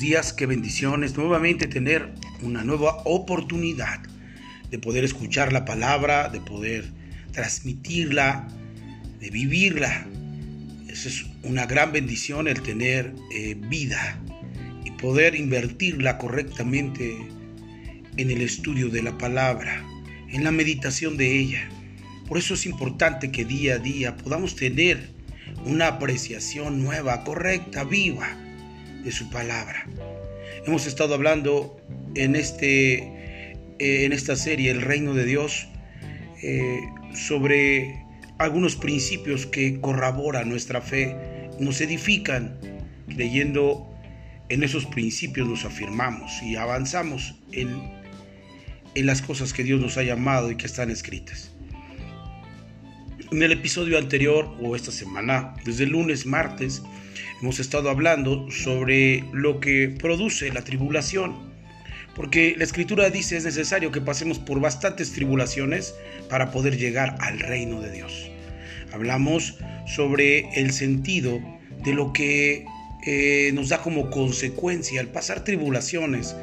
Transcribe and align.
días, 0.00 0.32
qué 0.32 0.46
bendiciones. 0.46 1.16
Nuevamente 1.16 1.66
tener 1.66 2.12
una 2.42 2.64
nueva 2.64 3.02
oportunidad 3.04 4.00
de 4.70 4.78
poder 4.78 5.04
escuchar 5.04 5.52
la 5.52 5.64
palabra, 5.64 6.28
de 6.28 6.40
poder 6.40 6.84
transmitirla, 7.32 8.48
de 9.20 9.30
vivirla. 9.30 10.06
Eso 10.88 11.08
es 11.08 11.26
una 11.42 11.66
gran 11.66 11.92
bendición 11.92 12.48
el 12.48 12.62
tener 12.62 13.14
eh, 13.32 13.56
vida 13.68 14.18
y 14.84 14.90
poder 14.92 15.34
invertirla 15.34 16.18
correctamente 16.18 17.16
en 18.16 18.30
el 18.30 18.40
estudio 18.42 18.88
de 18.88 19.02
la 19.02 19.18
palabra, 19.18 19.84
en 20.30 20.44
la 20.44 20.52
meditación 20.52 21.16
de 21.16 21.38
ella. 21.38 21.68
Por 22.28 22.38
eso 22.38 22.54
es 22.54 22.64
importante 22.64 23.30
que 23.30 23.44
día 23.44 23.74
a 23.74 23.78
día 23.78 24.16
podamos 24.16 24.56
tener 24.56 25.10
una 25.66 25.88
apreciación 25.88 26.82
nueva, 26.82 27.24
correcta, 27.24 27.84
viva 27.84 28.43
de 29.04 29.12
su 29.12 29.30
palabra. 29.30 29.86
Hemos 30.66 30.86
estado 30.86 31.14
hablando 31.14 31.76
en, 32.14 32.36
este, 32.36 32.94
eh, 33.78 34.04
en 34.04 34.12
esta 34.12 34.34
serie, 34.34 34.70
El 34.70 34.82
Reino 34.82 35.14
de 35.14 35.24
Dios, 35.24 35.68
eh, 36.42 36.80
sobre 37.14 38.04
algunos 38.38 38.76
principios 38.76 39.46
que 39.46 39.80
corroboran 39.80 40.48
nuestra 40.48 40.80
fe, 40.80 41.16
nos 41.60 41.80
edifican, 41.80 42.58
creyendo 43.08 43.90
en 44.48 44.62
esos 44.62 44.86
principios 44.86 45.48
nos 45.48 45.64
afirmamos 45.64 46.42
y 46.42 46.56
avanzamos 46.56 47.36
en, 47.52 47.68
en 48.94 49.06
las 49.06 49.22
cosas 49.22 49.52
que 49.52 49.64
Dios 49.64 49.80
nos 49.80 49.96
ha 49.96 50.02
llamado 50.02 50.50
y 50.50 50.56
que 50.56 50.66
están 50.66 50.90
escritas. 50.90 51.50
En 53.30 53.42
el 53.42 53.52
episodio 53.52 53.98
anterior 53.98 54.54
o 54.60 54.76
esta 54.76 54.92
semana, 54.92 55.54
desde 55.64 55.84
el 55.84 55.90
lunes, 55.90 56.26
martes, 56.26 56.82
hemos 57.44 57.60
estado 57.60 57.90
hablando 57.90 58.50
sobre 58.50 59.22
lo 59.34 59.60
que 59.60 59.90
produce 59.90 60.50
la 60.50 60.64
tribulación. 60.64 61.52
Porque 62.16 62.54
la 62.56 62.64
escritura 62.64 63.10
dice 63.10 63.36
es 63.36 63.44
necesario 63.44 63.92
que 63.92 64.00
pasemos 64.00 64.38
por 64.38 64.60
bastantes 64.60 65.12
tribulaciones 65.12 65.94
para 66.30 66.50
poder 66.50 66.78
llegar 66.78 67.18
al 67.20 67.38
reino 67.38 67.82
de 67.82 67.92
Dios. 67.92 68.30
Hablamos 68.94 69.58
sobre 69.86 70.58
el 70.58 70.72
sentido 70.72 71.38
de 71.84 71.92
lo 71.92 72.14
que 72.14 72.64
eh, 73.04 73.50
nos 73.52 73.68
da 73.68 73.82
como 73.82 74.08
consecuencia 74.08 75.02
al 75.02 75.08
pasar 75.08 75.44
tribulaciones 75.44 76.34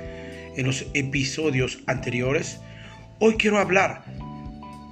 en 0.56 0.68
los 0.68 0.86
episodios 0.94 1.80
anteriores. 1.88 2.60
Hoy 3.18 3.38
quiero 3.38 3.58
hablar 3.58 4.04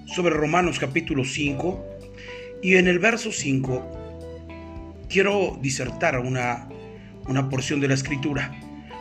sobre 0.08 0.34
Romanos 0.34 0.80
capítulo 0.80 1.24
5 1.24 1.86
y 2.64 2.78
en 2.78 2.88
el 2.88 2.98
verso 2.98 3.32
5 3.32 3.99
quiero 5.10 5.58
disertar 5.62 6.20
una, 6.20 6.70
una 7.28 7.50
porción 7.50 7.82
de 7.82 7.88
la 7.88 7.96
escritura. 7.96 8.58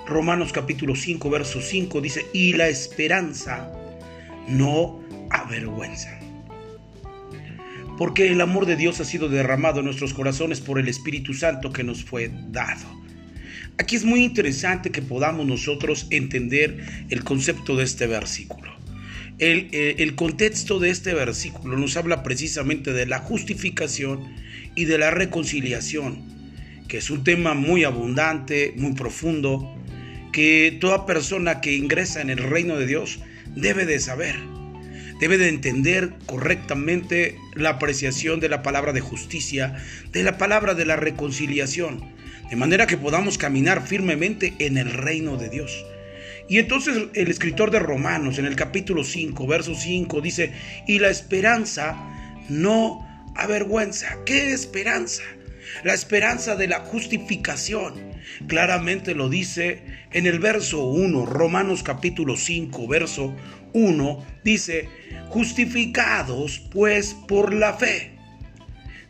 Romanos 0.07 0.53
capítulo 0.53 0.97
5, 0.97 1.31
verso 1.31 1.61
5 1.61 2.01
dice, 2.01 2.27
y 2.33 2.55
la 2.55 2.69
esperanza 2.69 3.71
no 4.49 5.01
avergüenza. 5.31 6.19
Porque 7.99 8.29
el 8.29 8.41
amor 8.41 8.67
de 8.67 8.77
Dios 8.77 9.01
ha 9.01 9.05
sido 9.05 9.29
derramado 9.29 9.81
en 9.81 9.87
nuestros 9.87 10.15
corazones 10.15 10.61
por 10.61 10.79
el 10.79 10.89
Espíritu 10.89 11.35
Santo 11.35 11.73
que 11.73 11.85
nos 11.85 12.05
fue 12.05 12.31
dado. 12.49 12.87
Aquí 13.77 13.97
es 13.97 14.05
muy 14.05 14.25
interesante 14.25 14.91
que 14.91 15.03
podamos 15.03 15.47
nosotros 15.47 16.07
entender 16.11 17.07
el 17.11 17.23
concepto 17.23 17.77
de 17.77 17.85
este 17.85 18.07
versículo. 18.07 18.68
El, 19.39 19.69
eh, 19.71 19.97
el, 19.99 20.17
contexto 20.17 20.81
de 20.81 20.91
este 20.91 21.15
versículo 21.15 21.77
nos 21.79 21.97
habla 21.97 22.25
precisamente 22.25 22.93
de 22.93 23.07
la 23.07 23.21
justificación 23.21 24.35
y 24.75 24.87
de 24.87 24.99
la 24.99 25.13
reconciliación, 25.13 26.25
que 26.89 26.99
es 26.99 27.09
un 27.09 27.23
tema 27.23 27.55
muy 27.55 27.85
abundante, 27.85 28.75
muy 28.77 28.95
profundo, 28.95 29.77
que 30.33 30.77
toda 30.81 31.07
persona 31.07 31.61
que 31.61 31.77
ingresa 31.77 32.21
en 32.21 32.31
el 32.31 32.39
reino 32.39 32.77
de 32.77 32.87
Dios 32.87 33.21
debe 33.55 33.87
de 33.87 34.01
saber, 34.01 34.35
debe 35.21 35.39
de 35.39 35.49
entender 35.49 36.15
correctamente 36.27 37.37
la 37.55 37.71
apreciación 37.71 38.41
de 38.41 38.49
la 38.49 38.63
palabra 38.63 38.93
de 38.93 39.01
justicia, 39.01 39.77
de 40.13 40.23
la 40.25 40.37
palabra 40.37 40.75
de 40.75 40.85
la 40.85 40.97
reconciliación, 40.97 42.05
de 42.51 42.57
manera 42.57 42.87
que 42.87 42.97
podamos 42.97 43.39
caminar 43.39 43.87
firmemente 43.87 44.55
en 44.59 44.79
el 44.79 44.91
reino 44.91 45.37
de 45.37 45.49
Dios. 45.49 45.85
Y 46.49 46.59
entonces 46.59 47.09
el 47.15 47.29
escritor 47.29 47.71
de 47.71 47.79
Romanos 47.79 48.39
en 48.39 48.47
el 48.47 48.57
capítulo 48.57 49.05
5, 49.05 49.47
verso 49.47 49.75
5 49.75 50.21
dice, 50.23 50.53
y 50.87 50.99
la 50.99 51.11
esperanza 51.11 51.97
no 52.49 53.07
avergüenza. 53.35 54.19
¿Qué 54.25 54.53
esperanza? 54.53 55.23
La 55.85 55.93
esperanza 55.93 56.57
de 56.57 56.67
la 56.67 56.81
justificación. 56.81 57.95
Claramente 58.47 59.15
lo 59.15 59.29
dice 59.29 59.83
en 60.11 60.27
el 60.27 60.39
verso 60.39 60.87
1, 60.87 61.27
Romanos 61.27 61.83
capítulo 61.83 62.37
5, 62.37 62.89
verso 62.89 63.35
1, 63.75 64.27
dice, 64.43 64.89
justificados 65.29 66.61
pues 66.73 67.15
por 67.29 67.53
la 67.53 67.75
fe. 67.75 68.13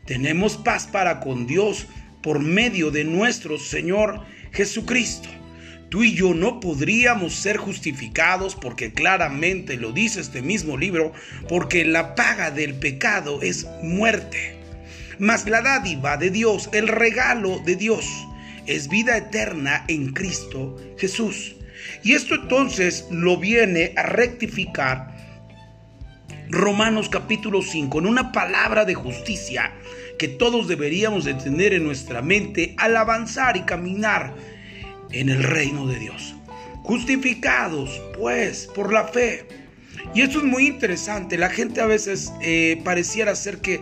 Tenemos 0.06 0.56
paz 0.56 0.88
para 0.88 1.20
con 1.20 1.46
Dios 1.46 1.86
por 2.20 2.40
medio 2.40 2.90
de 2.90 3.04
nuestro 3.04 3.58
Señor 3.58 4.24
Jesucristo. 4.52 5.28
Tú 5.88 6.04
y 6.04 6.14
yo 6.14 6.34
no 6.34 6.60
podríamos 6.60 7.34
ser 7.34 7.56
justificados 7.56 8.54
porque 8.54 8.92
claramente 8.92 9.76
lo 9.76 9.92
dice 9.92 10.20
este 10.20 10.42
mismo 10.42 10.76
libro, 10.76 11.12
porque 11.48 11.84
la 11.84 12.14
paga 12.14 12.50
del 12.50 12.74
pecado 12.74 13.40
es 13.40 13.66
muerte. 13.82 14.58
Mas 15.18 15.48
la 15.48 15.62
dádiva 15.62 16.16
de 16.16 16.30
Dios, 16.30 16.68
el 16.72 16.88
regalo 16.88 17.58
de 17.64 17.76
Dios, 17.76 18.06
es 18.66 18.88
vida 18.88 19.16
eterna 19.16 19.84
en 19.88 20.12
Cristo 20.12 20.76
Jesús. 20.98 21.56
Y 22.02 22.12
esto 22.12 22.34
entonces 22.34 23.06
lo 23.10 23.38
viene 23.38 23.94
a 23.96 24.02
rectificar 24.02 25.16
Romanos 26.50 27.08
capítulo 27.08 27.62
5 27.62 27.98
en 27.98 28.06
una 28.06 28.32
palabra 28.32 28.84
de 28.84 28.94
justicia 28.94 29.72
que 30.18 30.28
todos 30.28 30.66
deberíamos 30.66 31.24
de 31.24 31.34
tener 31.34 31.72
en 31.74 31.84
nuestra 31.84 32.22
mente 32.22 32.74
al 32.78 32.96
avanzar 32.96 33.56
y 33.56 33.62
caminar 33.62 34.34
en 35.12 35.28
el 35.28 35.42
reino 35.42 35.86
de 35.86 35.98
Dios. 35.98 36.36
Justificados, 36.82 38.00
pues, 38.18 38.68
por 38.74 38.92
la 38.92 39.04
fe. 39.04 39.46
Y 40.14 40.22
esto 40.22 40.38
es 40.38 40.44
muy 40.44 40.66
interesante. 40.66 41.36
La 41.36 41.50
gente 41.50 41.80
a 41.80 41.86
veces 41.86 42.32
eh, 42.40 42.80
pareciera 42.84 43.34
ser 43.34 43.58
que 43.58 43.80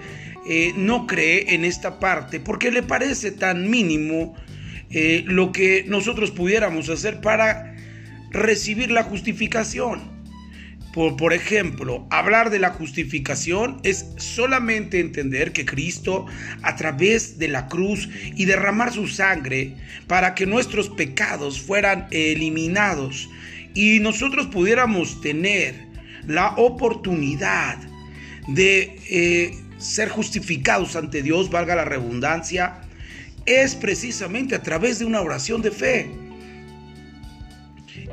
eh, 0.48 0.72
no 0.76 1.06
cree 1.06 1.54
en 1.54 1.64
esta 1.64 1.98
parte 1.98 2.38
porque 2.38 2.70
le 2.70 2.82
parece 2.82 3.32
tan 3.32 3.68
mínimo 3.68 4.34
eh, 4.90 5.24
lo 5.26 5.50
que 5.50 5.84
nosotros 5.88 6.30
pudiéramos 6.30 6.88
hacer 6.88 7.20
para 7.20 7.74
recibir 8.30 8.90
la 8.90 9.02
justificación. 9.02 10.15
Por, 10.96 11.34
ejemplo, 11.34 12.06
hablar 12.08 12.48
de 12.48 12.58
la 12.58 12.70
justificación 12.70 13.80
es 13.82 14.06
solamente 14.16 14.98
entender 14.98 15.52
que 15.52 15.66
Cristo, 15.66 16.24
a 16.62 16.74
través 16.74 17.36
de 17.38 17.48
la 17.48 17.68
cruz 17.68 18.08
y 18.34 18.46
derramar 18.46 18.94
su 18.94 19.06
sangre 19.06 19.76
para 20.06 20.34
que 20.34 20.46
nuestros 20.46 20.88
pecados 20.88 21.60
fueran 21.60 22.08
eliminados 22.12 23.28
y 23.74 24.00
nosotros 24.00 24.46
pudiéramos 24.46 25.20
tener 25.20 25.74
la 26.26 26.54
oportunidad 26.56 27.76
de 28.48 28.98
eh, 29.10 29.54
ser 29.76 30.08
justificados 30.08 30.96
ante 30.96 31.22
Dios, 31.22 31.50
valga 31.50 31.76
la 31.76 31.84
redundancia, 31.84 32.80
es 33.44 33.74
precisamente 33.74 34.54
a 34.54 34.62
través 34.62 34.98
de 34.98 35.04
una 35.04 35.20
oración 35.20 35.60
de 35.60 35.72
fe. 35.72 36.25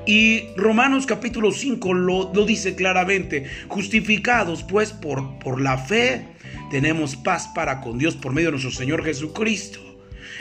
Y 0.05 0.49
Romanos 0.57 1.05
capítulo 1.05 1.51
5 1.51 1.93
lo, 1.93 2.45
dice 2.45 2.75
claramente, 2.75 3.45
justificados 3.69 4.63
pues 4.63 4.91
por, 4.91 5.39
por 5.39 5.61
la 5.61 5.77
fe, 5.77 6.25
tenemos 6.69 7.15
paz 7.15 7.49
para 7.55 7.79
con 7.79 7.97
Dios 7.97 8.15
por 8.15 8.33
medio 8.33 8.49
de 8.49 8.53
nuestro 8.53 8.71
Señor 8.71 9.05
Jesucristo. 9.05 9.79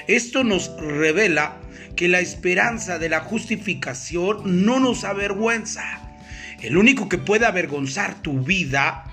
Esto 0.08 0.42
nos 0.42 0.74
revela 0.78 1.60
que 1.94 2.08
la 2.08 2.18
esperanza 2.18 2.98
de 2.98 3.08
la 3.08 3.20
justificación 3.20 4.64
no 4.64 4.80
nos 4.80 5.04
avergüenza. 5.04 5.82
El 6.60 6.76
único 6.76 7.08
que 7.08 7.18
puede 7.18 7.46
avergonzar 7.46 8.20
tu 8.20 8.40
vida 8.40 9.04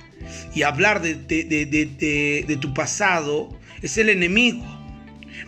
y 0.55 0.63
hablar 0.63 1.01
de, 1.01 1.15
de 1.15 2.57
tu 2.57 2.73
pasado 2.73 3.59
es 3.83 3.97
el 3.97 4.09
enemigo. 4.09 4.78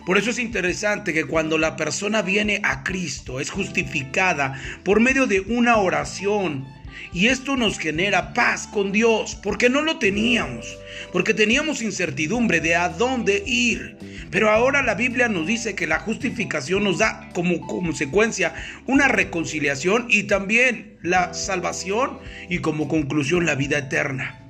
Por 0.06 0.18
eso 0.18 0.30
es 0.30 0.38
interesante 0.38 1.12
que 1.12 1.24
cuando 1.24 1.58
la 1.58 1.76
persona 1.76 2.22
viene 2.22 2.60
a 2.64 2.82
Cristo 2.82 3.40
es 3.40 3.50
justificada 3.50 4.60
por 4.84 5.00
medio 5.00 5.26
de 5.26 5.40
una 5.40 5.76
oración. 5.76 6.66
Y 7.12 7.26
esto 7.26 7.56
nos 7.56 7.78
genera 7.78 8.32
paz 8.32 8.66
con 8.66 8.90
Dios, 8.92 9.38
porque 9.42 9.68
no 9.68 9.82
lo 9.82 9.98
teníamos, 9.98 10.78
porque 11.12 11.34
teníamos 11.34 11.82
incertidumbre 11.82 12.60
de 12.60 12.74
a 12.74 12.88
dónde 12.88 13.42
ir. 13.46 13.96
Pero 14.30 14.50
ahora 14.50 14.82
la 14.82 14.94
Biblia 14.94 15.28
nos 15.28 15.46
dice 15.46 15.74
que 15.74 15.86
la 15.86 15.98
justificación 15.98 16.84
nos 16.84 16.98
da 16.98 17.28
como 17.34 17.66
consecuencia 17.66 18.54
una 18.86 19.08
reconciliación 19.08 20.06
y 20.08 20.24
también 20.24 20.96
la 21.02 21.34
salvación 21.34 22.18
y 22.48 22.58
como 22.58 22.88
conclusión 22.88 23.44
la 23.44 23.56
vida 23.56 23.78
eterna. 23.78 24.41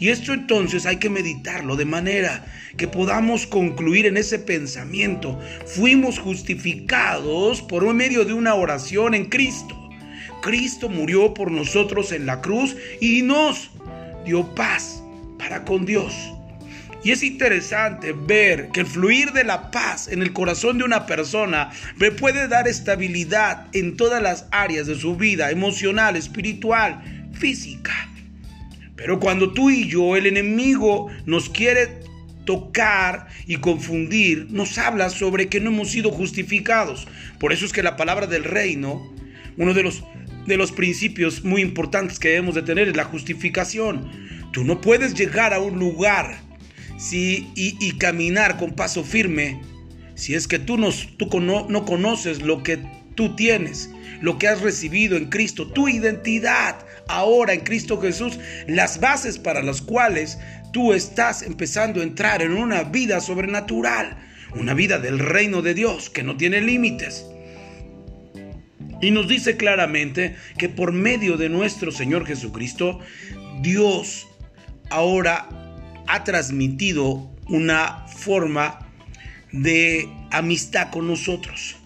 Y 0.00 0.08
esto 0.08 0.32
entonces 0.32 0.86
hay 0.86 0.96
que 0.96 1.10
meditarlo 1.10 1.76
de 1.76 1.84
manera 1.84 2.46
que 2.78 2.88
podamos 2.88 3.46
concluir 3.46 4.06
en 4.06 4.16
ese 4.16 4.38
pensamiento. 4.38 5.38
Fuimos 5.66 6.18
justificados 6.18 7.60
por 7.60 7.92
medio 7.92 8.24
de 8.24 8.32
una 8.32 8.54
oración 8.54 9.14
en 9.14 9.26
Cristo. 9.26 9.76
Cristo 10.40 10.88
murió 10.88 11.34
por 11.34 11.50
nosotros 11.50 12.12
en 12.12 12.24
la 12.24 12.40
cruz 12.40 12.76
y 12.98 13.20
nos 13.20 13.70
dio 14.24 14.54
paz 14.54 15.02
para 15.38 15.66
con 15.66 15.84
Dios. 15.84 16.14
Y 17.04 17.10
es 17.10 17.22
interesante 17.22 18.12
ver 18.12 18.70
que 18.70 18.80
el 18.80 18.86
fluir 18.86 19.32
de 19.32 19.44
la 19.44 19.70
paz 19.70 20.08
en 20.08 20.22
el 20.22 20.32
corazón 20.32 20.78
de 20.78 20.84
una 20.84 21.04
persona 21.04 21.70
me 21.96 22.10
puede 22.10 22.48
dar 22.48 22.68
estabilidad 22.68 23.66
en 23.74 23.98
todas 23.98 24.22
las 24.22 24.46
áreas 24.50 24.86
de 24.86 24.96
su 24.96 25.16
vida, 25.16 25.50
emocional, 25.50 26.16
espiritual, 26.16 27.28
física. 27.32 28.10
Pero 29.00 29.18
cuando 29.18 29.54
tú 29.54 29.70
y 29.70 29.88
yo, 29.88 30.14
el 30.14 30.26
enemigo, 30.26 31.08
nos 31.24 31.48
quiere 31.48 31.88
tocar 32.44 33.28
y 33.46 33.56
confundir, 33.56 34.48
nos 34.50 34.76
habla 34.76 35.08
sobre 35.08 35.48
que 35.48 35.58
no 35.58 35.70
hemos 35.70 35.90
sido 35.90 36.10
justificados. 36.10 37.08
Por 37.38 37.54
eso 37.54 37.64
es 37.64 37.72
que 37.72 37.82
la 37.82 37.96
palabra 37.96 38.26
del 38.26 38.44
reino, 38.44 39.10
uno 39.56 39.72
de 39.72 39.82
los, 39.82 40.04
de 40.46 40.58
los 40.58 40.70
principios 40.70 41.44
muy 41.44 41.62
importantes 41.62 42.18
que 42.18 42.28
debemos 42.28 42.54
de 42.54 42.62
tener 42.62 42.88
es 42.88 42.96
la 42.96 43.04
justificación. 43.04 44.10
Tú 44.52 44.64
no 44.64 44.82
puedes 44.82 45.14
llegar 45.14 45.54
a 45.54 45.60
un 45.60 45.78
lugar 45.78 46.38
si, 46.98 47.48
y, 47.54 47.92
caminar 47.92 48.58
con 48.58 48.72
paso 48.72 49.02
firme 49.02 49.62
si 50.14 50.34
es 50.34 50.46
que 50.46 50.58
tú, 50.58 50.76
tú 51.16 51.40
no 51.40 51.84
conoces 51.86 52.42
lo 52.42 52.62
que 52.62 52.99
tú 53.20 53.36
tienes, 53.36 53.90
lo 54.22 54.38
que 54.38 54.48
has 54.48 54.62
recibido 54.62 55.18
en 55.18 55.26
Cristo, 55.26 55.66
tu 55.66 55.90
identidad 55.90 56.86
ahora 57.06 57.52
en 57.52 57.60
Cristo 57.60 58.00
Jesús, 58.00 58.38
las 58.66 58.98
bases 58.98 59.38
para 59.38 59.62
las 59.62 59.82
cuales 59.82 60.38
tú 60.72 60.94
estás 60.94 61.42
empezando 61.42 62.00
a 62.00 62.04
entrar 62.04 62.40
en 62.40 62.52
una 62.52 62.82
vida 62.82 63.20
sobrenatural, 63.20 64.16
una 64.58 64.72
vida 64.72 64.98
del 64.98 65.18
reino 65.18 65.60
de 65.60 65.74
Dios 65.74 66.08
que 66.08 66.22
no 66.22 66.38
tiene 66.38 66.62
límites. 66.62 67.26
Y 69.02 69.10
nos 69.10 69.28
dice 69.28 69.58
claramente 69.58 70.34
que 70.56 70.70
por 70.70 70.92
medio 70.92 71.36
de 71.36 71.50
nuestro 71.50 71.92
Señor 71.92 72.24
Jesucristo, 72.24 73.00
Dios 73.60 74.28
ahora 74.88 75.46
ha 76.06 76.24
transmitido 76.24 77.30
una 77.48 78.06
forma 78.06 78.90
de 79.52 80.08
amistad 80.30 80.88
con 80.90 81.06
nosotros. 81.06 81.79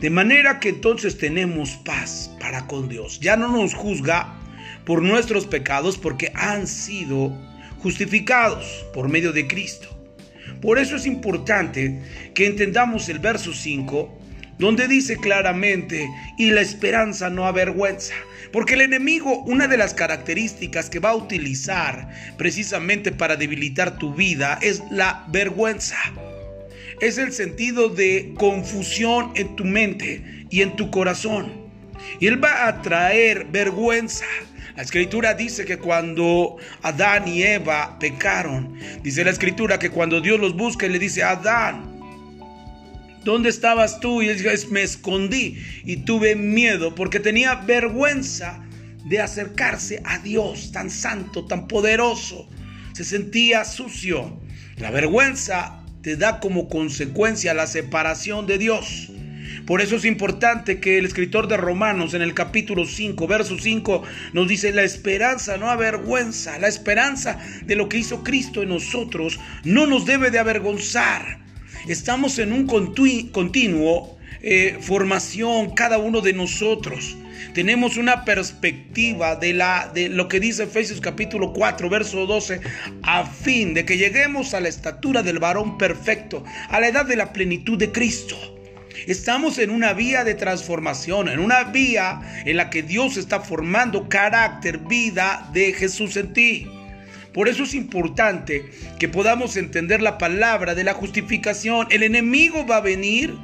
De 0.00 0.10
manera 0.10 0.60
que 0.60 0.70
entonces 0.70 1.18
tenemos 1.18 1.70
paz 1.84 2.30
para 2.40 2.66
con 2.66 2.88
Dios. 2.88 3.20
Ya 3.20 3.36
no 3.36 3.48
nos 3.48 3.74
juzga 3.74 4.34
por 4.84 5.02
nuestros 5.02 5.46
pecados 5.46 5.98
porque 5.98 6.32
han 6.34 6.66
sido 6.66 7.36
justificados 7.78 8.84
por 8.92 9.08
medio 9.08 9.32
de 9.32 9.46
Cristo. 9.46 9.88
Por 10.60 10.78
eso 10.78 10.96
es 10.96 11.06
importante 11.06 12.02
que 12.34 12.46
entendamos 12.46 13.08
el 13.08 13.18
verso 13.18 13.52
5 13.52 14.18
donde 14.58 14.86
dice 14.86 15.16
claramente, 15.16 16.08
y 16.38 16.50
la 16.50 16.60
esperanza 16.60 17.30
no 17.30 17.46
avergüenza. 17.46 18.14
Porque 18.52 18.74
el 18.74 18.82
enemigo, 18.82 19.42
una 19.44 19.66
de 19.66 19.76
las 19.76 19.92
características 19.92 20.88
que 20.88 21.00
va 21.00 21.10
a 21.10 21.16
utilizar 21.16 22.08
precisamente 22.36 23.10
para 23.12 23.36
debilitar 23.36 23.98
tu 23.98 24.14
vida 24.14 24.58
es 24.62 24.82
la 24.90 25.26
vergüenza. 25.28 25.96
Es 27.02 27.18
el 27.18 27.32
sentido 27.32 27.88
de 27.88 28.32
confusión 28.38 29.32
en 29.34 29.56
tu 29.56 29.64
mente 29.64 30.46
y 30.50 30.62
en 30.62 30.76
tu 30.76 30.88
corazón. 30.92 31.52
Y 32.20 32.28
él 32.28 32.42
va 32.42 32.68
a 32.68 32.80
traer 32.80 33.46
vergüenza. 33.46 34.24
La 34.76 34.84
escritura 34.84 35.34
dice 35.34 35.64
que 35.64 35.78
cuando 35.78 36.58
Adán 36.80 37.26
y 37.26 37.42
Eva 37.42 37.98
pecaron, 37.98 38.78
dice 39.02 39.24
la 39.24 39.32
escritura 39.32 39.80
que 39.80 39.90
cuando 39.90 40.20
Dios 40.20 40.38
los 40.38 40.56
busca 40.56 40.86
y 40.86 40.90
le 40.90 41.00
dice, 41.00 41.24
Adán, 41.24 41.90
¿Dónde 43.24 43.50
estabas 43.50 43.98
tú? 43.98 44.22
Y 44.22 44.28
él 44.28 44.40
dice, 44.40 44.68
me 44.70 44.82
escondí 44.82 45.58
y 45.84 45.98
tuve 45.98 46.36
miedo 46.36 46.94
porque 46.94 47.18
tenía 47.18 47.56
vergüenza 47.56 48.64
de 49.06 49.20
acercarse 49.20 50.00
a 50.04 50.18
Dios 50.18 50.70
tan 50.70 50.88
santo, 50.88 51.46
tan 51.46 51.66
poderoso. 51.66 52.48
Se 52.92 53.02
sentía 53.02 53.64
sucio. 53.64 54.40
La 54.76 54.90
vergüenza 54.90 55.81
te 56.02 56.16
da 56.16 56.40
como 56.40 56.68
consecuencia 56.68 57.54
la 57.54 57.66
separación 57.66 58.46
de 58.46 58.58
Dios. 58.58 59.08
Por 59.66 59.80
eso 59.80 59.96
es 59.96 60.04
importante 60.04 60.80
que 60.80 60.98
el 60.98 61.04
escritor 61.04 61.46
de 61.46 61.56
Romanos 61.56 62.14
en 62.14 62.22
el 62.22 62.34
capítulo 62.34 62.84
5, 62.84 63.26
verso 63.28 63.56
5, 63.58 64.02
nos 64.32 64.48
dice, 64.48 64.72
la 64.72 64.82
esperanza 64.82 65.56
no 65.56 65.70
avergüenza, 65.70 66.58
la 66.58 66.66
esperanza 66.66 67.38
de 67.64 67.76
lo 67.76 67.88
que 67.88 67.98
hizo 67.98 68.24
Cristo 68.24 68.62
en 68.62 68.70
nosotros 68.70 69.38
no 69.62 69.86
nos 69.86 70.04
debe 70.04 70.32
de 70.32 70.40
avergonzar. 70.40 71.40
Estamos 71.86 72.38
en 72.40 72.52
un 72.52 72.66
continuo 72.66 74.18
eh, 74.40 74.78
formación 74.80 75.70
cada 75.70 75.98
uno 75.98 76.20
de 76.20 76.32
nosotros. 76.32 77.16
Tenemos 77.54 77.96
una 77.96 78.24
perspectiva 78.24 79.36
de, 79.36 79.52
la, 79.52 79.90
de 79.92 80.08
lo 80.08 80.28
que 80.28 80.40
dice 80.40 80.64
Efesios 80.64 81.00
capítulo 81.00 81.52
4, 81.52 81.88
verso 81.88 82.26
12, 82.26 82.60
a 83.02 83.26
fin 83.26 83.74
de 83.74 83.84
que 83.84 83.98
lleguemos 83.98 84.54
a 84.54 84.60
la 84.60 84.68
estatura 84.68 85.22
del 85.22 85.38
varón 85.38 85.78
perfecto, 85.78 86.44
a 86.68 86.80
la 86.80 86.88
edad 86.88 87.06
de 87.06 87.16
la 87.16 87.32
plenitud 87.32 87.78
de 87.78 87.92
Cristo. 87.92 88.36
Estamos 89.06 89.58
en 89.58 89.70
una 89.70 89.92
vía 89.92 90.24
de 90.24 90.34
transformación, 90.34 91.28
en 91.28 91.40
una 91.40 91.64
vía 91.64 92.20
en 92.44 92.56
la 92.56 92.70
que 92.70 92.82
Dios 92.82 93.16
está 93.16 93.40
formando 93.40 94.08
carácter, 94.08 94.78
vida 94.78 95.48
de 95.52 95.72
Jesús 95.72 96.16
en 96.16 96.32
ti. 96.32 96.68
Por 97.34 97.48
eso 97.48 97.64
es 97.64 97.74
importante 97.74 98.70
que 98.98 99.08
podamos 99.08 99.56
entender 99.56 100.02
la 100.02 100.18
palabra 100.18 100.74
de 100.74 100.84
la 100.84 100.92
justificación. 100.92 101.86
El 101.90 102.02
enemigo 102.02 102.66
va 102.66 102.76
a 102.76 102.80
venir 102.80 103.34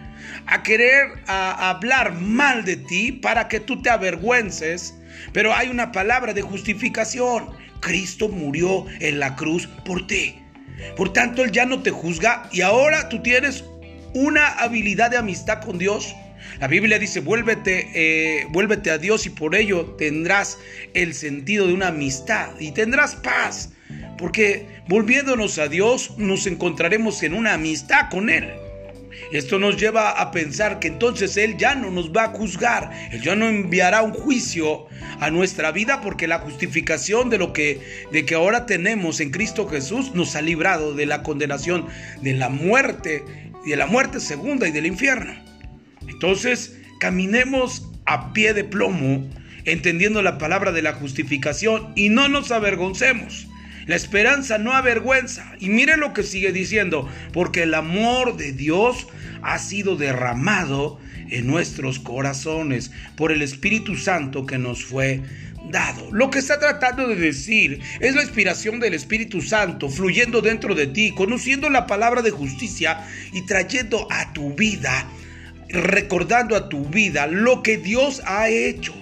a 0.47 0.63
querer 0.63 1.23
a 1.27 1.71
hablar 1.71 2.15
mal 2.15 2.65
de 2.65 2.77
ti 2.77 3.13
para 3.13 3.49
que 3.49 3.61
tú 3.61 3.83
te 3.83 3.91
avergüences, 3.91 4.95
pero 5.33 5.55
hay 5.55 5.69
una 5.69 5.93
palabra 5.93 6.33
de 6.33 6.43
justificación. 6.43 7.51
Cristo 7.81 8.29
murió 8.29 8.87
en 9.01 9.21
la 9.21 9.37
cruz 9.37 9.69
por 9.85 10.07
ti. 10.07 10.39
Por 10.97 11.13
tanto, 11.13 11.45
Él 11.45 11.53
ya 11.53 11.67
no 11.67 11.83
te 11.83 11.91
juzga 11.91 12.49
y 12.53 12.61
ahora 12.61 13.09
tú 13.09 13.23
tienes 13.23 13.65
una 14.15 14.49
habilidad 14.49 15.11
de 15.11 15.17
amistad 15.17 15.61
con 15.61 15.79
Dios. 15.79 16.15
La 16.61 16.67
Biblia 16.67 16.99
dice, 16.99 17.21
vuélvete, 17.21 17.89
eh, 17.95 18.47
vuélvete 18.51 18.91
a 18.91 18.99
Dios 18.99 19.27
y 19.27 19.31
por 19.31 19.55
ello 19.55 19.95
tendrás 19.99 20.59
el 20.95 21.15
sentido 21.15 21.67
de 21.67 21.75
una 21.75 21.89
amistad 21.89 22.49
y 22.59 22.73
tendrás 22.73 23.17
paz. 23.17 23.71
Porque 24.17 24.67
volviéndonos 24.89 25.59
a 25.59 25.69
Dios 25.69 26.17
nos 26.19 26.47
encontraremos 26.47 27.23
en 27.23 27.35
una 27.35 27.55
amistad 27.55 28.09
con 28.11 28.31
Él. 28.31 28.51
Esto 29.33 29.59
nos 29.59 29.77
lleva 29.77 30.11
a 30.11 30.31
pensar 30.31 30.79
que 30.79 30.89
entonces 30.89 31.37
Él 31.37 31.57
ya 31.59 31.75
no 31.75 31.91
nos 31.91 32.13
va 32.13 32.25
a 32.25 32.29
juzgar, 32.29 32.91
Él 33.13 33.21
ya 33.21 33.37
no 33.37 33.47
enviará 33.49 34.03
un 34.03 34.13
juicio 34.13 34.87
a 35.21 35.31
nuestra 35.31 35.71
vida 35.71 36.01
porque 36.01 36.27
la 36.27 36.39
justificación 36.39 37.29
de 37.29 37.39
lo 37.39 37.53
que, 37.53 37.81
de 38.11 38.25
que 38.25 38.35
ahora 38.35 38.65
tenemos 38.65 39.21
en 39.21 39.31
Cristo 39.31 39.69
Jesús 39.69 40.15
nos 40.15 40.35
ha 40.35 40.43
librado 40.43 40.95
de 40.95 41.07
la 41.07 41.23
condenación, 41.23 41.87
de 42.23 42.35
la 42.35 42.49
muerte, 42.49 43.25
y 43.65 43.71
de 43.71 43.77
la 43.77 43.87
muerte 43.87 44.21
segunda 44.21 44.67
y 44.67 44.71
del 44.71 44.87
infierno. 44.87 45.35
Entonces, 46.07 46.79
caminemos 47.01 47.87
a 48.07 48.33
pie 48.33 48.55
de 48.55 48.65
plomo, 48.65 49.29
entendiendo 49.65 50.23
la 50.23 50.39
palabra 50.39 50.73
de 50.73 50.83
la 50.83 50.95
justificación 50.95 51.93
y 51.95 52.09
no 52.09 52.29
nos 52.29 52.51
avergoncemos. 52.51 53.47
La 53.89 53.97
esperanza 53.97 54.59
no 54.59 54.75
avergüenza. 54.75 55.55
Y 55.59 55.71
mire 55.71 55.97
lo 55.97 56.13
que 56.13 56.23
sigue 56.23 56.53
diciendo, 56.53 57.09
porque 57.33 57.63
el 57.63 57.73
amor 57.73 58.37
de 58.37 58.53
Dios 58.53 59.09
ha 59.43 59.59
sido 59.59 59.97
derramado 59.97 61.01
en 61.31 61.47
nuestros 61.47 61.99
corazones 61.99 62.91
por 63.17 63.33
el 63.33 63.41
Espíritu 63.41 63.97
Santo 63.97 64.45
que 64.45 64.59
nos 64.59 64.85
fue 64.85 65.23
dado. 65.71 66.07
Lo 66.13 66.31
que 66.31 66.39
está 66.39 66.59
tratando 66.59 67.09
de 67.09 67.17
decir 67.17 67.81
es 68.01 68.15
la 68.15 68.23
inspiración 68.23 68.79
del 68.79 68.93
Espíritu 68.93 69.41
Santo 69.41 69.89
fluyendo 69.89 70.43
dentro 70.43 70.75
de 70.75 70.87
ti, 70.87 71.15
conociendo 71.15 71.71
la 71.71 71.87
palabra 71.87 72.21
de 72.21 72.31
justicia 72.31 73.07
y 73.33 73.47
trayendo 73.47 74.07
a 74.11 74.35
tu 74.35 74.55
vida, 74.55 75.09
recordando 75.71 76.57
a 76.57 76.69
tu 76.69 76.85
vida 76.85 77.27
lo 77.27 77.63
que 77.63 77.79
Dios 77.79 78.21
ha 78.27 78.51
hecho 78.51 78.95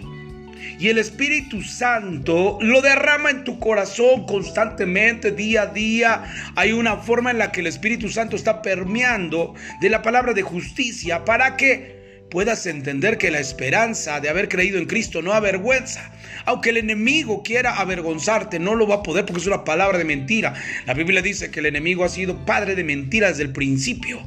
y 0.78 0.88
el 0.88 0.98
Espíritu 0.98 1.62
Santo 1.62 2.58
lo 2.60 2.82
derrama 2.82 3.30
en 3.30 3.44
tu 3.44 3.58
corazón 3.58 4.26
constantemente, 4.26 5.32
día 5.32 5.62
a 5.62 5.66
día. 5.66 6.24
Hay 6.54 6.72
una 6.72 6.96
forma 6.96 7.30
en 7.30 7.38
la 7.38 7.52
que 7.52 7.60
el 7.60 7.66
Espíritu 7.66 8.08
Santo 8.08 8.36
está 8.36 8.62
permeando 8.62 9.54
de 9.80 9.90
la 9.90 10.02
palabra 10.02 10.32
de 10.32 10.42
justicia 10.42 11.24
para 11.24 11.56
que 11.56 11.96
puedas 12.30 12.66
entender 12.66 13.18
que 13.18 13.30
la 13.30 13.38
esperanza 13.38 14.20
de 14.20 14.28
haber 14.28 14.48
creído 14.48 14.78
en 14.78 14.86
Cristo 14.86 15.22
no 15.22 15.32
avergüenza. 15.32 16.12
Aunque 16.44 16.70
el 16.70 16.76
enemigo 16.76 17.42
quiera 17.42 17.76
avergonzarte, 17.76 18.58
no 18.58 18.74
lo 18.74 18.86
va 18.86 18.96
a 18.96 19.02
poder 19.02 19.24
porque 19.24 19.40
es 19.40 19.46
una 19.46 19.64
palabra 19.64 19.98
de 19.98 20.04
mentira. 20.04 20.54
La 20.86 20.94
Biblia 20.94 21.22
dice 21.22 21.50
que 21.50 21.60
el 21.60 21.66
enemigo 21.66 22.04
ha 22.04 22.08
sido 22.08 22.44
padre 22.44 22.74
de 22.74 22.84
mentiras 22.84 23.30
desde 23.32 23.44
el 23.44 23.52
principio. 23.52 24.22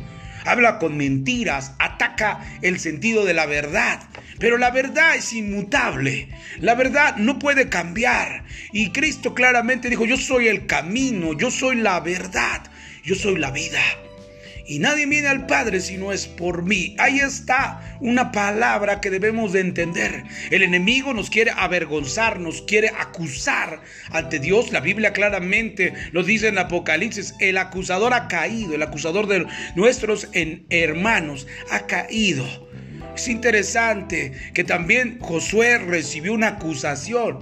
Habla 0.45 0.79
con 0.79 0.97
mentiras, 0.97 1.73
ataca 1.79 2.39
el 2.61 2.79
sentido 2.79 3.25
de 3.25 3.33
la 3.33 3.45
verdad. 3.45 4.01
Pero 4.39 4.57
la 4.57 4.71
verdad 4.71 5.15
es 5.15 5.33
inmutable. 5.33 6.29
La 6.59 6.75
verdad 6.75 7.17
no 7.17 7.39
puede 7.39 7.69
cambiar. 7.69 8.45
Y 8.71 8.91
Cristo 8.91 9.33
claramente 9.33 9.89
dijo, 9.89 10.05
yo 10.05 10.17
soy 10.17 10.47
el 10.47 10.65
camino, 10.65 11.33
yo 11.33 11.51
soy 11.51 11.75
la 11.75 11.99
verdad, 11.99 12.63
yo 13.03 13.15
soy 13.15 13.37
la 13.37 13.51
vida. 13.51 13.81
Y 14.69 14.77
nadie 14.77 15.07
viene 15.07 15.27
al 15.27 15.47
Padre 15.47 15.79
si 15.79 15.97
no 15.97 16.11
es 16.11 16.27
por 16.27 16.61
mí. 16.61 16.95
Ahí 16.99 17.19
está 17.19 17.97
una 18.01 18.31
palabra 18.31 19.01
que 19.01 19.09
debemos 19.09 19.51
de 19.51 19.61
entender. 19.61 20.25
El 20.51 20.61
enemigo 20.61 21.11
nos 21.11 21.31
quiere 21.31 21.49
avergonzar, 21.57 22.39
nos 22.39 22.61
quiere 22.61 22.89
acusar 22.89 23.81
ante 24.11 24.37
Dios. 24.37 24.71
La 24.71 24.79
Biblia 24.79 25.11
claramente 25.11 25.93
lo 26.11 26.21
dice 26.21 26.49
en 26.49 26.59
Apocalipsis. 26.59 27.33
El 27.39 27.57
acusador 27.57 28.13
ha 28.13 28.27
caído, 28.27 28.75
el 28.75 28.83
acusador 28.83 29.25
de 29.25 29.47
nuestros 29.75 30.29
hermanos 30.69 31.47
ha 31.71 31.87
caído. 31.87 32.68
Es 33.19 33.27
interesante 33.27 34.31
que 34.53 34.63
también 34.63 35.19
Josué 35.19 35.77
recibió 35.77 36.31
una 36.31 36.47
acusación 36.47 37.39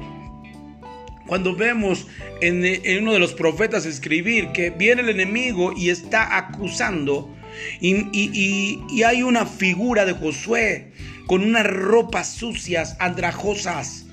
cuando 1.27 1.55
vemos 1.55 2.07
en, 2.41 3.03
uno 3.03 3.13
de 3.13 3.19
los 3.19 3.35
profetas 3.35 3.85
escribir 3.85 4.51
que 4.53 4.71
viene 4.71 5.03
el 5.03 5.09
enemigo 5.09 5.73
y 5.77 5.91
está 5.91 6.35
acusando, 6.35 7.31
y, 7.79 9.03
hay 9.03 9.21
una 9.21 9.45
figura 9.45 10.03
de 10.03 10.13
Josué 10.13 10.93
con 11.27 11.43
unas 11.43 11.67
ropas 11.67 12.27
sucias, 12.27 12.97
andrajosas. 12.99 14.06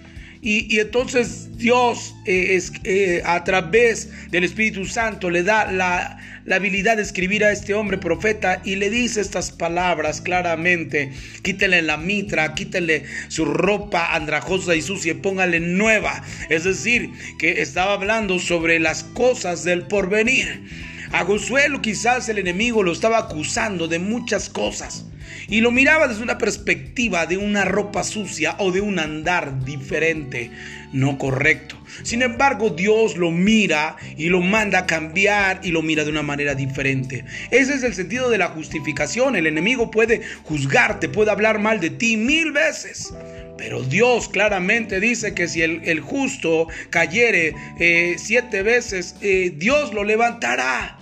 Y, 0.47 0.79
entonces 0.79 1.57
Dios 1.57 2.15
eh, 2.27 2.57
es, 2.57 2.71
eh, 2.85 3.23
a 3.25 3.45
través 3.45 4.11
del 4.31 4.45
Espíritu 4.45 4.85
Santo 4.85 5.31
le 5.31 5.43
da 5.43 5.73
la, 5.73 6.19
habilidad 6.55 6.99
de 6.99 7.03
escribir 7.03 7.43
a 7.47 7.51
este 7.51 7.73
hombre 7.73 7.97
profeta 7.97 8.61
y 8.63 8.77
le 8.77 8.91
dice 8.91 9.23
estas 9.23 9.51
palabras 9.51 10.21
claramente. 10.21 11.11
Quítele 11.41 11.81
la 11.81 11.97
mitra, 11.97 12.53
quítele 12.53 13.05
su 13.29 13.47
ropa 13.47 14.15
andrajosa 14.15 14.75
y 14.77 14.83
sucia 14.83 15.13
y 15.13 15.15
póngale 15.15 15.61
nueva. 15.61 16.23
Es 16.51 16.65
decir, 16.65 17.09
que 17.39 17.63
estaba 17.63 17.95
hablando 17.95 18.39
sobre 18.39 18.79
las 18.79 19.03
cosas 19.03 19.65
del 19.65 19.87
porvenir. 19.87 20.69
A 21.13 21.25
Josué 21.25 21.69
quizás 21.81 22.29
el 22.29 22.37
enemigo 22.37 22.83
lo 22.83 22.93
estaba 22.93 23.17
acusando 23.17 23.89
de 23.89 23.99
muchas 23.99 24.51
cosas 24.51 25.07
y 25.49 25.61
lo 25.61 25.71
miraba 25.71 26.09
desde 26.09 26.23
una 26.23 26.39
perspectiva 26.39 27.27
de 27.27 27.37
una 27.37 27.65
ropa 27.65 28.05
sucia 28.05 28.57
o 28.59 28.73
de 28.73 28.81
un 28.81 28.99
andar 28.99 29.65
diferente, 29.65 30.51
no 30.93 31.19
correcto. 31.19 31.77
Sin 32.03 32.23
embargo, 32.23 32.71
Dios 32.71 33.17
lo 33.17 33.31
mira 33.31 33.97
y 34.17 34.29
lo 34.29 34.41
manda 34.41 34.81
a 34.81 34.87
cambiar 34.87 35.61
y 35.63 35.71
lo 35.71 35.83
mira 35.83 36.05
de 36.05 36.11
una 36.11 36.23
manera 36.23 36.55
diferente. 36.55 37.25
Ese 37.51 37.75
es 37.75 37.83
el 37.83 37.95
sentido 37.95 38.31
de 38.31 38.39
la 38.39 38.49
justificación. 38.49 39.37
El 39.37 39.47
enemigo 39.47 39.91
puede 39.91 40.23
juzgarte, 40.45 41.09
puede 41.09 41.31
hablar 41.31 41.59
mal 41.59 41.81
de 41.81 41.91
ti 41.91 42.17
mil 42.17 42.53
veces. 42.53 43.13
Pero 43.57 43.83
Dios 43.83 44.29
claramente 44.29 45.01
dice 45.01 45.35
que 45.35 45.47
si 45.47 45.63
el, 45.63 46.01
justo 46.01 46.69
cayere 46.91 47.55
eh, 47.79 48.17
siete 48.19 48.63
veces, 48.63 49.17
eh, 49.21 49.53
Dios 49.57 49.95
lo 49.95 50.05
levantará. 50.05 50.99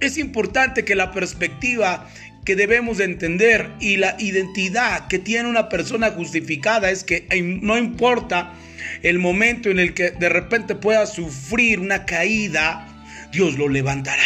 Es 0.00 0.18
importante 0.18 0.84
que 0.84 0.94
la 0.94 1.10
perspectiva 1.12 2.08
que 2.46 2.56
debemos 2.56 2.98
de 2.98 3.04
entender 3.04 3.68
y 3.80 3.96
la 3.96 4.16
identidad 4.20 5.08
que 5.08 5.18
tiene 5.18 5.48
una 5.48 5.68
persona 5.68 6.12
justificada 6.12 6.90
es 6.90 7.02
que 7.02 7.26
no 7.60 7.76
importa 7.76 8.54
el 9.02 9.18
momento 9.18 9.68
en 9.68 9.80
el 9.80 9.94
que 9.94 10.12
de 10.12 10.28
repente 10.28 10.76
pueda 10.76 11.06
sufrir 11.06 11.80
una 11.80 12.06
caída, 12.06 12.86
Dios 13.32 13.58
lo 13.58 13.68
levantará. 13.68 14.22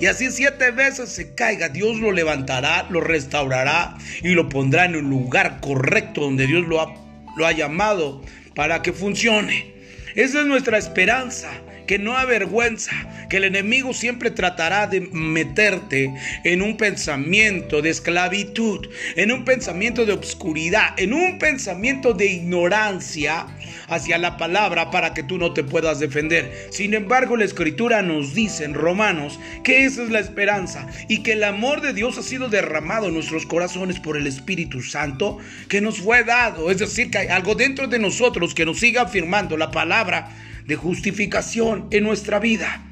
Y 0.00 0.06
así 0.06 0.30
siete 0.30 0.70
veces 0.70 1.08
se 1.08 1.34
caiga, 1.34 1.70
Dios 1.70 1.98
lo 1.98 2.12
levantará, 2.12 2.86
lo 2.90 3.00
restaurará 3.00 3.96
y 4.22 4.28
lo 4.34 4.50
pondrá 4.50 4.84
en 4.84 4.94
un 4.94 5.08
lugar 5.08 5.60
correcto 5.60 6.20
donde 6.20 6.46
Dios 6.46 6.68
lo 6.68 6.80
ha, 6.82 6.94
lo 7.36 7.46
ha 7.46 7.52
llamado 7.52 8.22
para 8.54 8.82
que 8.82 8.92
funcione. 8.92 9.72
Esa 10.14 10.40
es 10.40 10.46
nuestra 10.46 10.76
esperanza 10.76 11.50
que 11.86 11.98
no 11.98 12.16
avergüenza, 12.16 12.92
que 13.28 13.38
el 13.38 13.44
enemigo 13.44 13.92
siempre 13.94 14.30
tratará 14.30 14.86
de 14.86 15.00
meterte 15.00 16.12
en 16.44 16.62
un 16.62 16.76
pensamiento 16.76 17.82
de 17.82 17.90
esclavitud, 17.90 18.88
en 19.16 19.32
un 19.32 19.44
pensamiento 19.44 20.04
de 20.06 20.12
obscuridad, 20.12 20.94
en 20.96 21.12
un 21.12 21.38
pensamiento 21.38 22.12
de 22.12 22.26
ignorancia 22.26 23.46
hacia 23.88 24.18
la 24.18 24.36
palabra 24.36 24.90
para 24.90 25.14
que 25.14 25.22
tú 25.22 25.38
no 25.38 25.52
te 25.52 25.64
puedas 25.64 25.98
defender. 25.98 26.68
Sin 26.70 26.94
embargo, 26.94 27.36
la 27.36 27.44
escritura 27.44 28.02
nos 28.02 28.34
dice 28.34 28.64
en 28.64 28.74
Romanos 28.74 29.38
que 29.64 29.84
esa 29.84 30.02
es 30.02 30.10
la 30.10 30.20
esperanza 30.20 30.86
y 31.08 31.22
que 31.22 31.32
el 31.32 31.44
amor 31.44 31.80
de 31.80 31.92
Dios 31.92 32.18
ha 32.18 32.22
sido 32.22 32.48
derramado 32.48 33.08
en 33.08 33.14
nuestros 33.14 33.46
corazones 33.46 34.00
por 34.00 34.16
el 34.16 34.26
Espíritu 34.26 34.82
Santo 34.82 35.38
que 35.68 35.80
nos 35.80 36.00
fue 36.00 36.24
dado. 36.24 36.70
Es 36.70 36.78
decir, 36.78 37.10
que 37.10 37.18
hay 37.18 37.28
algo 37.28 37.54
dentro 37.54 37.86
de 37.86 37.98
nosotros 37.98 38.54
que 38.54 38.64
nos 38.64 38.80
siga 38.80 39.02
afirmando 39.02 39.56
la 39.56 39.70
palabra 39.70 40.30
de 40.66 40.76
justificación 40.76 41.88
en 41.90 42.04
nuestra 42.04 42.38
vida. 42.38 42.84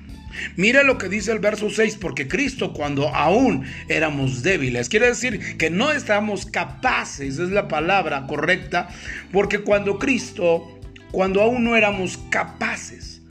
Mira 0.56 0.82
lo 0.82 0.98
que 0.98 1.08
dice 1.08 1.32
el 1.32 1.38
verso 1.38 1.70
6, 1.70 1.96
porque 2.00 2.28
Cristo 2.28 2.72
cuando 2.72 3.08
aún 3.08 3.64
éramos 3.88 4.42
débiles, 4.42 4.88
quiere 4.88 5.06
decir 5.06 5.56
que 5.56 5.70
no 5.70 5.90
estábamos 5.90 6.46
capaces, 6.46 7.38
es 7.38 7.50
la 7.50 7.68
palabra 7.68 8.26
correcta, 8.26 8.88
porque 9.32 9.60
cuando 9.60 9.98
Cristo, 9.98 10.80
cuando 11.10 11.42
aún 11.42 11.64
no 11.64 11.76
éramos 11.76 12.18
capaces, 12.30 13.22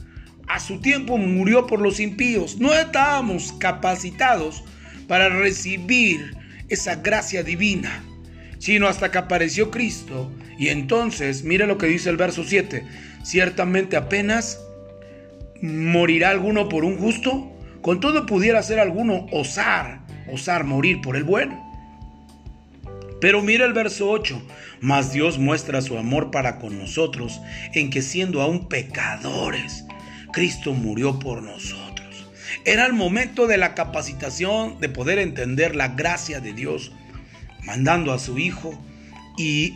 a 0.48 0.60
su 0.60 0.81
tiempo 0.81 1.17
murió 1.17 1.67
por 1.67 1.79
los 1.79 2.00
impíos, 2.00 2.60
no 2.60 2.74
estábamos 2.74 3.53
capacitados 3.53 4.63
para 5.08 5.29
recibir 5.29 6.36
esa 6.69 6.96
gracia 6.96 7.43
divina, 7.43 8.03
sino 8.60 8.88
hasta 8.88 9.12
que 9.12 9.18
apareció 9.18 9.72
Cristo. 9.72 10.32
Y 10.58 10.70
entonces, 10.70 11.44
mira 11.44 11.66
lo 11.66 11.78
que 11.78 11.88
dice 11.88 12.10
el 12.10 12.18
verso 12.18 12.44
7, 12.44 12.86
Ciertamente 13.24 13.98
apenas 13.98 14.60
morirá 15.62 16.30
alguno 16.30 16.70
por 16.70 16.86
un 16.86 16.98
justo, 16.98 17.51
con 17.82 18.00
todo 18.00 18.25
pudiera 18.25 18.63
ser 18.63 18.80
alguno 18.80 19.28
osar, 19.32 20.01
osar 20.32 20.63
morir 20.63 21.01
por 21.01 21.16
el 21.16 21.24
bueno. 21.24 21.66
Pero 23.20 23.42
mira 23.42 23.66
el 23.66 23.74
verso 23.74 24.10
8, 24.10 24.42
mas 24.80 25.12
Dios 25.12 25.38
muestra 25.38 25.82
su 25.82 25.98
amor 25.98 26.32
para 26.32 26.58
con 26.60 26.80
nosotros 26.80 27.42
en 27.74 27.89
que 27.89 28.01
siendo 28.01 28.42
aún 28.42 28.70
pecadores, 28.70 29.86
Cristo 30.32 30.74
murió 30.74 31.20
por 31.20 31.44
nosotros. 31.44 32.30
Era 32.66 32.86
el 32.86 32.94
momento 32.94 33.48
de 33.48 33.58
la 33.58 33.75
capacitación 33.75 34.80
de 34.80 34.88
poder 34.88 35.20
entender 35.20 35.75
la 35.75 35.89
gracia 35.89 36.39
de 36.39 36.54
Dios, 36.54 36.94
mandando 37.63 38.12
a 38.13 38.20
su 38.20 38.38
Hijo 38.38 38.80
y 39.38 39.75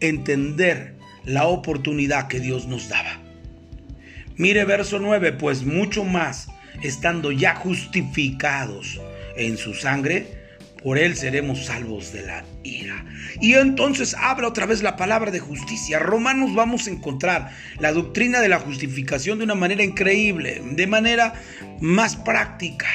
entender 0.00 0.96
la 1.24 1.46
oportunidad 1.46 2.28
que 2.28 2.40
Dios 2.40 2.66
nos 2.66 2.88
daba. 2.88 3.20
Mire 4.36 4.64
verso 4.64 4.98
9, 4.98 5.32
pues 5.32 5.64
mucho 5.64 6.04
más, 6.04 6.48
estando 6.82 7.32
ya 7.32 7.56
justificados 7.56 9.00
en 9.36 9.56
su 9.56 9.74
sangre, 9.74 10.38
por 10.82 10.96
él 10.96 11.16
seremos 11.16 11.66
salvos 11.66 12.12
de 12.12 12.22
la 12.22 12.44
ira. 12.62 13.04
Y 13.40 13.54
entonces 13.54 14.14
habla 14.14 14.48
otra 14.48 14.64
vez 14.66 14.82
la 14.82 14.96
palabra 14.96 15.30
de 15.30 15.40
justicia. 15.40 15.98
Romanos 15.98 16.54
vamos 16.54 16.86
a 16.86 16.90
encontrar 16.90 17.50
la 17.80 17.92
doctrina 17.92 18.40
de 18.40 18.48
la 18.48 18.60
justificación 18.60 19.38
de 19.38 19.44
una 19.44 19.56
manera 19.56 19.82
increíble, 19.82 20.62
de 20.64 20.86
manera 20.86 21.34
más 21.80 22.14
práctica. 22.14 22.86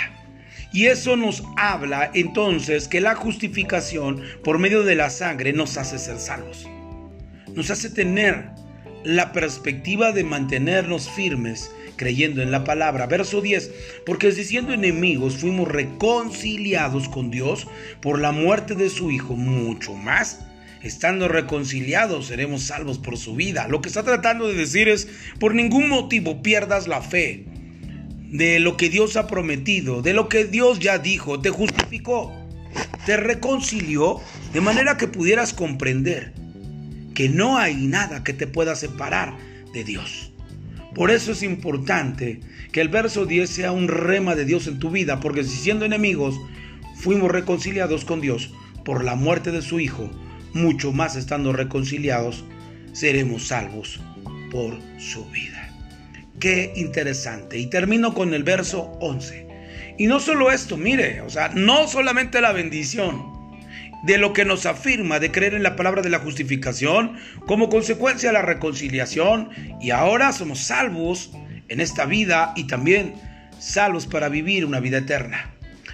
Y 0.74 0.88
eso 0.88 1.16
nos 1.16 1.44
habla 1.56 2.12
entonces 2.14 2.88
que 2.88 3.00
la 3.00 3.16
justificación 3.16 4.22
por 4.44 4.60
medio 4.60 4.84
de 4.84 4.96
la 4.96 5.10
sangre 5.10 5.54
nos 5.54 5.78
hace 5.78 6.00
ser 6.00 6.20
salvos 6.20 6.68
nos 7.56 7.70
hace 7.70 7.90
tener 7.90 8.50
la 9.04 9.32
perspectiva 9.32 10.12
de 10.12 10.24
mantenernos 10.24 11.10
firmes 11.10 11.72
creyendo 11.96 12.42
en 12.42 12.52
la 12.52 12.64
palabra. 12.64 13.06
Verso 13.06 13.42
10, 13.42 13.72
porque 14.06 14.32
siendo 14.32 14.74
enemigos 14.74 15.38
fuimos 15.38 15.68
reconciliados 15.68 17.10
con 17.10 17.30
Dios 17.30 17.68
por 18.02 18.20
la 18.20 18.32
muerte 18.32 18.76
de 18.76 18.90
su 18.90 19.12
Hijo, 19.12 19.36
mucho 19.36 19.94
más. 19.94 20.40
Estando 20.82 21.30
reconciliados 21.30 22.28
seremos 22.28 22.64
salvos 22.64 22.98
por 22.98 23.18
su 23.18 23.36
vida. 23.36 23.68
Lo 23.70 23.82
que 23.82 23.88
está 23.88 24.04
tratando 24.04 24.48
de 24.48 24.56
decir 24.56 24.90
es, 24.90 25.08
por 25.40 25.56
ningún 25.56 25.88
motivo 25.88 26.42
pierdas 26.42 26.88
la 26.88 27.02
fe 27.02 27.46
de 28.34 28.60
lo 28.60 28.78
que 28.78 28.90
Dios 28.90 29.16
ha 29.16 29.28
prometido, 29.28 30.02
de 30.02 30.14
lo 30.14 30.28
que 30.28 30.46
Dios 30.46 30.80
ya 30.80 30.98
dijo, 30.98 31.40
te 31.40 31.52
justificó, 31.52 32.34
te 33.06 33.16
reconcilió 33.16 34.20
de 34.52 34.60
manera 34.60 34.98
que 34.98 35.08
pudieras 35.08 35.54
comprender 35.54 36.34
que 37.14 37.30
no 37.30 37.60
hay 37.60 37.76
nada 37.76 38.24
que 38.24 38.34
te 38.34 38.48
pueda 38.48 38.76
separar 38.76 39.38
de 39.72 39.84
Dios. 39.84 40.32
Por 40.96 41.12
eso 41.12 41.32
es 41.32 41.44
importante 41.44 42.40
que 42.72 42.82
el 42.82 42.90
verso 42.90 43.28
10 43.28 43.48
sea 43.48 43.72
un 43.72 43.88
rema 43.88 44.34
de 44.34 44.46
Dios 44.46 44.66
en 44.66 44.80
tu 44.80 44.90
vida, 44.90 45.20
porque 45.20 45.44
si 45.44 45.56
siendo 45.56 45.86
enemigos 45.86 46.36
fuimos 46.96 47.32
reconciliados 47.32 48.04
con 48.04 48.20
Dios 48.20 48.52
por 48.84 49.04
la 49.04 49.14
muerte 49.14 49.52
de 49.52 49.62
su 49.62 49.80
Hijo, 49.80 50.10
mucho 50.54 50.92
más 50.92 51.16
estando 51.16 51.54
reconciliados, 51.54 52.44
seremos 52.94 53.46
salvos 53.48 54.00
por 54.50 54.80
su 54.98 55.24
vida. 55.30 55.63
Qué 56.40 56.74
interesante. 56.76 57.58
Y 57.58 57.68
termino 57.68 58.14
con 58.14 58.34
el 58.34 58.44
verso 58.44 58.98
11. 59.00 59.48
Y 59.98 60.08
no 60.08 60.20
solo 60.20 60.52
esto, 60.52 60.78
mire, 60.78 61.22
o 61.22 61.30
sea, 61.30 61.50
no 61.50 61.88
solamente 61.88 62.42
la 62.42 62.52
bendición, 62.52 63.34
de 64.04 64.18
lo 64.18 64.34
que 64.34 64.44
nos 64.44 64.66
afirma 64.66 65.20
de 65.20 65.32
creer 65.32 65.54
en 65.54 65.64
la 65.64 65.78
palabra 65.78 66.02
de 66.02 66.10
la 66.10 66.20
justificación, 66.20 67.18
como 67.48 67.70
consecuencia 67.70 68.30
de 68.30 68.34
la 68.34 68.42
reconciliación, 68.42 69.50
y 69.82 69.92
ahora 69.92 70.34
somos 70.34 70.60
salvos 70.60 71.32
en 71.70 71.80
esta 71.80 72.06
vida 72.06 72.54
y 72.56 72.68
también 72.68 73.16
salvos 73.60 74.06
para 74.06 74.28
vivir 74.28 74.66
una 74.66 74.82
vida 74.82 74.98
eterna. 74.98 75.54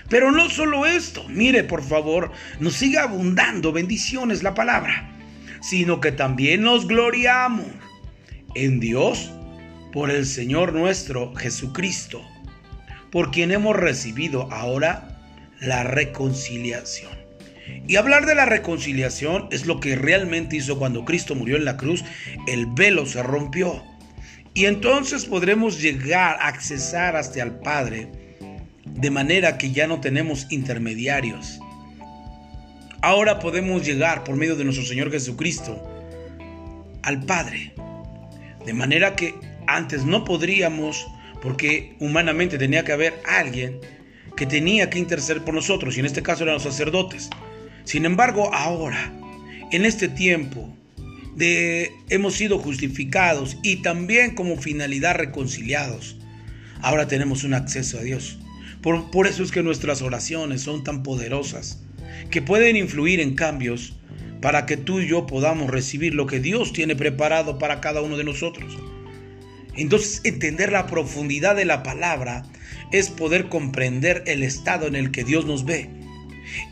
Pero 0.09 0.31
no 0.31 0.49
solo 0.49 0.87
esto, 0.87 1.23
mire 1.29 1.63
por 1.63 1.83
favor, 1.83 2.31
nos 2.59 2.73
sigue 2.73 2.97
abundando 2.97 3.71
bendiciones 3.71 4.41
la 4.41 4.55
palabra, 4.55 5.15
sino 5.61 6.01
que 6.01 6.11
también 6.11 6.63
nos 6.63 6.87
gloriamos 6.87 7.67
en 8.55 8.79
Dios 8.79 9.31
por 9.91 10.11
el 10.11 10.25
Señor 10.25 10.73
nuestro 10.73 11.35
Jesucristo, 11.35 12.21
por 13.11 13.31
quien 13.31 13.51
hemos 13.51 13.75
recibido 13.75 14.51
ahora 14.51 15.19
la 15.59 15.83
reconciliación. 15.83 17.17
Y 17.87 17.95
hablar 17.95 18.25
de 18.25 18.35
la 18.35 18.45
reconciliación 18.45 19.47
es 19.51 19.65
lo 19.65 19.79
que 19.79 19.95
realmente 19.95 20.57
hizo 20.57 20.77
cuando 20.77 21.05
Cristo 21.05 21.35
murió 21.35 21.55
en 21.55 21.65
la 21.65 21.77
cruz, 21.77 22.03
el 22.47 22.65
velo 22.67 23.05
se 23.05 23.23
rompió. 23.23 23.83
Y 24.53 24.65
entonces 24.65 25.25
podremos 25.25 25.81
llegar 25.81 26.37
a 26.39 26.47
accesar 26.47 27.15
hasta 27.15 27.43
al 27.43 27.59
Padre 27.59 28.11
de 28.85 29.11
manera 29.11 29.57
que 29.57 29.71
ya 29.71 29.87
no 29.87 30.01
tenemos 30.01 30.47
intermediarios. 30.49 31.59
Ahora 33.01 33.39
podemos 33.39 33.85
llegar 33.85 34.23
por 34.23 34.35
medio 34.35 34.55
de 34.55 34.65
nuestro 34.65 34.85
Señor 34.85 35.11
Jesucristo 35.11 35.81
al 37.03 37.23
Padre. 37.23 37.73
De 38.65 38.73
manera 38.73 39.15
que 39.15 39.35
antes 39.75 40.05
no 40.05 40.23
podríamos, 40.23 41.07
porque 41.41 41.95
humanamente 41.99 42.57
tenía 42.57 42.83
que 42.83 42.91
haber 42.91 43.21
alguien 43.25 43.79
que 44.35 44.45
tenía 44.45 44.89
que 44.89 44.99
interceder 44.99 45.43
por 45.43 45.53
nosotros, 45.53 45.95
y 45.95 45.99
en 45.99 46.05
este 46.05 46.23
caso 46.23 46.43
eran 46.43 46.55
los 46.55 46.63
sacerdotes. 46.63 47.29
Sin 47.83 48.05
embargo, 48.05 48.53
ahora, 48.53 49.11
en 49.71 49.85
este 49.85 50.07
tiempo, 50.07 50.73
de, 51.35 51.91
hemos 52.09 52.35
sido 52.35 52.59
justificados 52.59 53.57
y 53.63 53.77
también 53.77 54.35
como 54.35 54.57
finalidad 54.57 55.15
reconciliados. 55.15 56.17
Ahora 56.81 57.07
tenemos 57.07 57.43
un 57.43 57.53
acceso 57.53 57.97
a 57.97 58.01
Dios. 58.01 58.39
Por, 58.81 59.27
eso 59.27 59.43
es 59.43 59.51
que 59.51 59.63
nuestras 59.63 60.01
oraciones 60.01 60.61
son 60.61 60.83
tan 60.83 61.03
poderosas, 61.03 61.81
que 62.29 62.41
pueden 62.41 62.77
influir 62.77 63.19
en 63.19 63.35
cambios 63.35 63.95
para 64.41 64.65
que 64.65 64.77
tú 64.77 65.01
y 65.01 65.07
yo 65.07 65.25
podamos 65.25 65.69
recibir 65.69 66.13
lo 66.13 66.27
que 66.27 66.39
Dios 66.39 66.71
tiene 66.71 66.95
preparado 66.95 67.59
para 67.59 67.81
cada 67.81 68.01
uno 68.01 68.15
de 68.15 68.23
nosotros. 68.23 68.77
Entonces, 69.81 70.21
entender 70.23 70.71
la 70.71 70.87
profundidad 70.87 71.55
de 71.55 71.65
la 71.65 71.83
palabra 71.83 72.43
es 72.91 73.09
poder 73.09 73.49
comprender 73.49 74.23
el 74.27 74.43
estado 74.43 74.87
en 74.87 74.95
el 74.95 75.11
que 75.11 75.23
Dios 75.23 75.45
nos 75.45 75.65
ve 75.65 75.89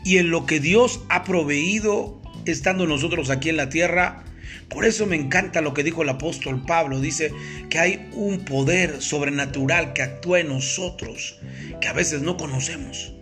y 0.04 0.18
en 0.18 0.30
lo 0.30 0.46
que 0.46 0.60
Dios 0.60 1.00
ha 1.08 1.24
proveído 1.24 2.20
estando 2.46 2.86
nosotros 2.86 3.30
aquí 3.30 3.48
en 3.48 3.56
la 3.56 3.68
tierra 3.68 4.24
por 4.68 4.84
eso 4.84 5.06
me 5.06 5.16
encanta 5.16 5.62
lo 5.62 5.72
que 5.72 5.82
dijo 5.82 6.02
el 6.02 6.08
apóstol 6.10 6.64
Pablo. 6.64 7.00
Dice 7.00 7.32
que 7.70 7.78
hay 7.78 8.08
un 8.12 8.44
poder 8.44 9.00
sobrenatural 9.00 9.92
que 9.94 10.02
actúa 10.02 10.40
en 10.40 10.48
nosotros, 10.48 11.38
que 11.80 11.88
a 11.88 11.92
veces 11.92 12.20
no 12.22 12.36
conocemos. 12.36 13.14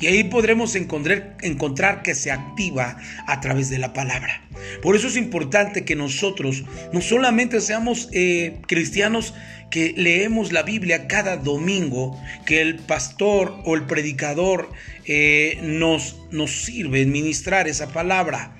Y 0.00 0.06
ahí 0.06 0.24
podremos 0.24 0.74
encontrar, 0.76 1.36
encontrar, 1.42 2.02
que 2.02 2.14
se 2.14 2.30
activa 2.30 2.96
a 3.26 3.40
través 3.40 3.68
de 3.68 3.78
la 3.78 3.92
palabra. 3.92 4.42
Por 4.82 4.96
eso 4.96 5.08
es 5.08 5.16
importante 5.16 5.84
que 5.84 5.94
nosotros 5.94 6.64
no 6.92 7.02
solamente 7.02 7.60
seamos 7.60 8.08
eh, 8.12 8.60
cristianos 8.66 9.34
que 9.70 9.94
leemos 9.96 10.52
la 10.52 10.62
Biblia 10.62 11.06
cada 11.06 11.36
domingo, 11.36 12.20
que 12.46 12.62
el 12.62 12.76
pastor 12.76 13.60
o 13.64 13.76
el 13.76 13.84
predicador 13.84 14.70
eh, 15.04 15.58
nos, 15.62 16.16
nos 16.30 16.64
sirve 16.64 17.02
en 17.02 17.12
ministrar 17.12 17.68
esa 17.68 17.92
palabra, 17.92 18.56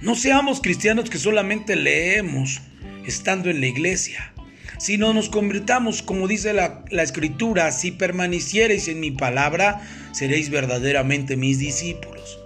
no 0.00 0.14
seamos 0.14 0.60
cristianos 0.60 1.10
que 1.10 1.18
solamente 1.18 1.74
leemos 1.74 2.60
estando 3.06 3.50
en 3.50 3.60
la 3.60 3.66
iglesia, 3.66 4.32
sino 4.78 5.12
nos 5.12 5.28
convirtamos, 5.28 6.02
como 6.02 6.28
dice 6.28 6.52
la, 6.52 6.84
escritura, 7.02 7.70
si 7.72 7.90
permaneciereis 7.90 8.88
en 8.88 9.00
mi 9.00 9.10
palabra, 9.10 9.82
seréis 10.12 10.50
verdaderamente 10.50 11.36
mis 11.36 11.58
discípulos. 11.58 12.38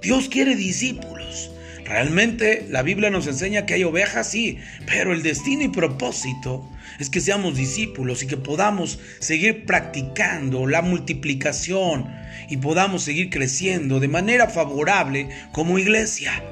Dios 0.00 0.28
quiere 0.28 0.56
discípulos. 0.56 1.50
Realmente 1.84 2.66
la 2.70 2.82
Biblia 2.82 3.10
nos 3.10 3.26
enseña 3.26 3.66
que 3.66 3.74
hay 3.74 3.82
ovejas, 3.82 4.30
sí, 4.30 4.58
pero 4.86 5.12
el 5.12 5.24
destino 5.24 5.64
y 5.64 5.68
propósito 5.68 6.70
es 7.00 7.10
que 7.10 7.20
seamos 7.20 7.56
discípulos 7.56 8.22
y 8.22 8.28
que 8.28 8.36
podamos 8.36 9.00
seguir 9.18 9.66
practicando 9.66 10.66
la 10.68 10.82
multiplicación 10.82 12.06
y 12.48 12.58
podamos 12.58 13.02
seguir 13.02 13.30
creciendo 13.30 13.98
de 13.98 14.06
manera 14.06 14.46
favorable 14.48 15.28
como 15.50 15.80
iglesia. 15.80 16.44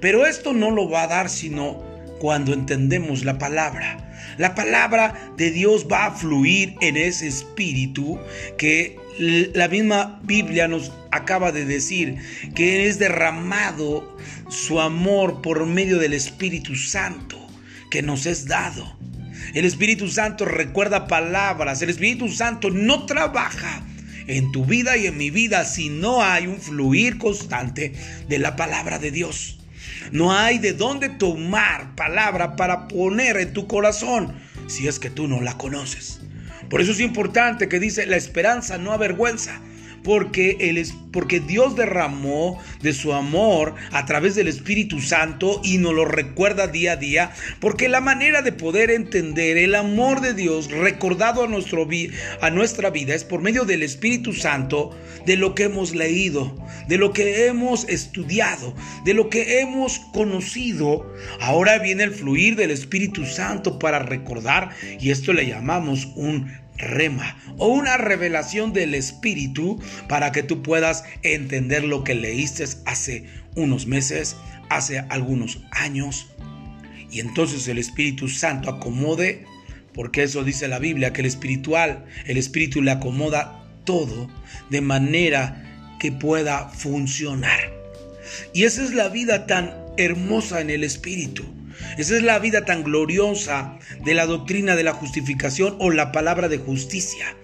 Pero 0.00 0.24
esto 0.26 0.52
no 0.52 0.70
lo 0.70 0.88
va 0.88 1.02
a 1.02 1.08
dar 1.08 1.28
sino 1.30 1.85
cuando 2.18 2.52
entendemos 2.52 3.24
la 3.24 3.38
palabra. 3.38 4.02
La 4.38 4.54
palabra 4.54 5.32
de 5.36 5.50
Dios 5.50 5.86
va 5.90 6.06
a 6.06 6.10
fluir 6.10 6.74
en 6.80 6.96
ese 6.96 7.26
espíritu 7.26 8.18
que 8.58 8.98
la 9.18 9.68
misma 9.68 10.20
Biblia 10.24 10.68
nos 10.68 10.92
acaba 11.10 11.52
de 11.52 11.64
decir, 11.64 12.16
que 12.54 12.86
es 12.86 12.98
derramado 12.98 14.16
su 14.48 14.80
amor 14.80 15.40
por 15.40 15.64
medio 15.66 15.98
del 15.98 16.12
Espíritu 16.12 16.76
Santo 16.76 17.38
que 17.90 18.02
nos 18.02 18.26
es 18.26 18.46
dado. 18.46 18.96
El 19.54 19.64
Espíritu 19.64 20.08
Santo 20.08 20.44
recuerda 20.44 21.06
palabras, 21.06 21.80
el 21.80 21.90
Espíritu 21.90 22.28
Santo 22.28 22.70
no 22.70 23.06
trabaja 23.06 23.86
en 24.26 24.52
tu 24.52 24.64
vida 24.64 24.96
y 24.96 25.06
en 25.06 25.16
mi 25.16 25.30
vida 25.30 25.64
si 25.64 25.88
no 25.88 26.22
hay 26.22 26.46
un 26.46 26.60
fluir 26.60 27.16
constante 27.16 27.92
de 28.28 28.38
la 28.38 28.56
palabra 28.56 28.98
de 28.98 29.10
Dios. 29.12 29.55
No 30.12 30.32
hay 30.32 30.58
de 30.58 30.72
dónde 30.72 31.08
tomar 31.08 31.94
palabra 31.94 32.56
para 32.56 32.88
poner 32.88 33.36
en 33.36 33.52
tu 33.52 33.66
corazón 33.66 34.34
si 34.66 34.88
es 34.88 34.98
que 34.98 35.10
tú 35.10 35.28
no 35.28 35.40
la 35.40 35.56
conoces. 35.58 36.20
Por 36.68 36.80
eso 36.80 36.92
es 36.92 37.00
importante 37.00 37.68
que 37.68 37.78
dice, 37.78 38.06
la 38.06 38.16
esperanza 38.16 38.78
no 38.78 38.92
avergüenza 38.92 39.60
porque, 40.06 40.84
porque 41.12 41.40
Dios 41.40 41.74
derramó 41.74 42.62
de 42.80 42.92
su 42.92 43.12
amor 43.12 43.74
a 43.90 44.06
través 44.06 44.36
del 44.36 44.46
Espíritu 44.46 45.00
Santo 45.00 45.60
y 45.64 45.78
nos 45.78 45.94
lo 45.94 46.04
recuerda 46.04 46.68
día 46.68 46.92
a 46.92 46.96
día, 46.96 47.32
porque 47.58 47.88
la 47.88 48.00
manera 48.00 48.40
de 48.40 48.52
poder 48.52 48.92
entender 48.92 49.56
el 49.56 49.74
amor 49.74 50.20
de 50.20 50.32
Dios 50.32 50.70
recordado 50.70 51.42
a, 51.42 51.48
nuestro, 51.48 51.88
a 52.40 52.50
nuestra 52.50 52.90
vida 52.90 53.16
es 53.16 53.24
por 53.24 53.42
medio 53.42 53.64
del 53.64 53.82
Espíritu 53.82 54.32
Santo, 54.32 54.96
de 55.26 55.36
lo 55.36 55.56
que 55.56 55.64
hemos 55.64 55.92
leído, 55.92 56.56
de 56.86 56.98
lo 56.98 57.12
que 57.12 57.46
hemos 57.46 57.88
estudiado, 57.88 58.76
de 59.04 59.12
lo 59.12 59.28
que 59.28 59.58
hemos 59.58 59.98
conocido. 60.12 61.12
Ahora 61.40 61.80
viene 61.80 62.04
el 62.04 62.12
fluir 62.12 62.54
del 62.54 62.70
Espíritu 62.70 63.26
Santo 63.26 63.80
para 63.80 63.98
recordar 63.98 64.70
y 65.00 65.10
esto 65.10 65.32
le 65.32 65.48
llamamos 65.48 66.06
un 66.14 66.64
rema 66.78 67.38
o 67.58 67.68
una 67.68 67.96
revelación 67.96 68.72
del 68.72 68.94
Espíritu 68.94 69.80
para 70.08 70.32
que 70.32 70.42
tú 70.42 70.62
puedas 70.62 71.04
entender 71.22 71.84
lo 71.84 72.04
que 72.04 72.14
leíste 72.14 72.64
hace 72.84 73.24
unos 73.54 73.86
meses, 73.86 74.36
hace 74.68 75.00
algunos 75.08 75.60
años. 75.70 76.28
Y 77.10 77.20
entonces 77.20 77.66
el 77.68 77.78
Espíritu 77.78 78.28
Santo 78.28 78.70
acomode, 78.70 79.44
porque 79.94 80.24
eso 80.24 80.44
dice 80.44 80.68
la 80.68 80.78
Biblia, 80.78 81.12
que 81.12 81.22
el 81.22 81.26
espiritual, 81.26 82.04
el 82.26 82.36
Espíritu 82.36 82.82
le 82.82 82.90
acomoda 82.90 83.64
todo 83.84 84.28
de 84.70 84.80
manera 84.80 85.96
que 85.98 86.12
pueda 86.12 86.68
funcionar. 86.68 87.72
Y 88.52 88.64
esa 88.64 88.82
es 88.84 88.92
la 88.92 89.08
vida 89.08 89.46
tan 89.46 89.74
hermosa 89.96 90.60
en 90.60 90.70
el 90.70 90.84
Espíritu 90.84 91.55
esa 91.98 92.16
es 92.16 92.22
la 92.22 92.38
vida 92.38 92.64
tan 92.64 92.84
gloriosa 92.84 93.78
de 94.04 94.14
la 94.14 94.26
doctrina 94.26 94.76
de 94.76 94.84
la 94.84 94.92
justificación 94.92 95.76
o 95.78 95.90
la 95.90 96.12
palabra 96.12 96.48
de 96.48 96.58
justicia. 96.58 97.36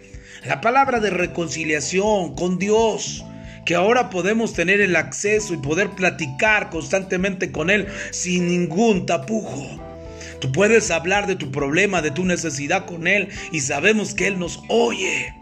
La 0.44 0.60
palabra 0.60 1.00
de 1.00 1.10
reconciliación 1.10 2.34
con 2.34 2.58
Dios. 2.58 3.24
Que 3.64 3.76
ahora 3.76 4.10
podemos 4.10 4.54
tener 4.54 4.80
el 4.80 4.96
acceso 4.96 5.54
y 5.54 5.58
poder 5.58 5.90
platicar 5.90 6.68
constantemente 6.68 7.52
con 7.52 7.70
Él 7.70 7.86
sin 8.10 8.48
ningún 8.48 9.06
tapujo. 9.06 9.80
Tú 10.40 10.50
puedes 10.50 10.90
hablar 10.90 11.28
de 11.28 11.36
tu 11.36 11.52
problema, 11.52 12.02
de 12.02 12.10
tu 12.10 12.24
necesidad 12.24 12.86
con 12.86 13.06
Él 13.06 13.28
y 13.52 13.60
sabemos 13.60 14.14
que 14.14 14.26
Él 14.26 14.40
nos 14.40 14.60
oye. 14.68 15.32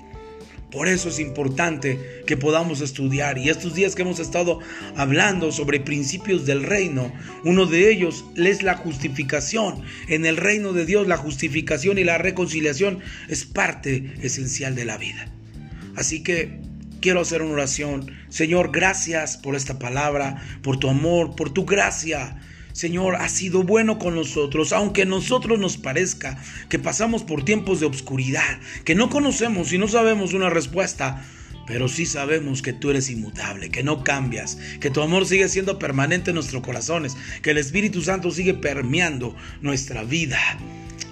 Por 0.70 0.86
eso 0.86 1.08
es 1.08 1.18
importante 1.18 2.22
que 2.26 2.36
podamos 2.36 2.80
estudiar. 2.80 3.38
Y 3.38 3.48
estos 3.48 3.74
días 3.74 3.94
que 3.94 4.02
hemos 4.02 4.20
estado 4.20 4.60
hablando 4.96 5.50
sobre 5.50 5.80
principios 5.80 6.46
del 6.46 6.62
reino, 6.62 7.12
uno 7.44 7.66
de 7.66 7.90
ellos 7.90 8.24
es 8.36 8.62
la 8.62 8.76
justificación. 8.76 9.82
En 10.08 10.26
el 10.26 10.36
reino 10.36 10.72
de 10.72 10.86
Dios 10.86 11.08
la 11.08 11.16
justificación 11.16 11.98
y 11.98 12.04
la 12.04 12.18
reconciliación 12.18 13.00
es 13.28 13.44
parte 13.44 14.14
esencial 14.22 14.74
de 14.74 14.84
la 14.84 14.96
vida. 14.96 15.28
Así 15.96 16.22
que 16.22 16.60
quiero 17.00 17.20
hacer 17.20 17.42
una 17.42 17.54
oración. 17.54 18.12
Señor, 18.28 18.70
gracias 18.70 19.36
por 19.36 19.56
esta 19.56 19.78
palabra, 19.78 20.40
por 20.62 20.78
tu 20.78 20.88
amor, 20.88 21.34
por 21.34 21.52
tu 21.52 21.64
gracia. 21.64 22.40
Señor, 22.80 23.16
ha 23.16 23.28
sido 23.28 23.62
bueno 23.62 23.98
con 23.98 24.14
nosotros, 24.14 24.72
aunque 24.72 25.02
a 25.02 25.04
nosotros 25.04 25.58
nos 25.58 25.76
parezca 25.76 26.42
que 26.70 26.78
pasamos 26.78 27.22
por 27.22 27.44
tiempos 27.44 27.78
de 27.78 27.84
obscuridad, 27.84 28.58
que 28.86 28.94
no 28.94 29.10
conocemos 29.10 29.70
y 29.74 29.76
no 29.76 29.86
sabemos 29.86 30.32
una 30.32 30.48
respuesta, 30.48 31.22
pero 31.66 31.88
sí 31.88 32.06
sabemos 32.06 32.62
que 32.62 32.72
tú 32.72 32.88
eres 32.88 33.10
inmutable, 33.10 33.68
que 33.68 33.82
no 33.82 34.02
cambias, 34.02 34.56
que 34.80 34.88
tu 34.88 35.02
amor 35.02 35.26
sigue 35.26 35.50
siendo 35.50 35.78
permanente 35.78 36.30
en 36.30 36.36
nuestros 36.36 36.62
corazones, 36.62 37.18
que 37.42 37.50
el 37.50 37.58
Espíritu 37.58 38.00
Santo 38.00 38.30
sigue 38.30 38.54
permeando 38.54 39.36
nuestra 39.60 40.02
vida 40.02 40.40